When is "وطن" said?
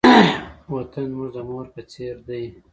0.73-1.05